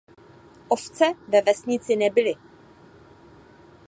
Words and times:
Ovce 0.69 1.05
ve 1.27 1.41
vesnici 1.41 1.95
nebyly. 1.95 2.33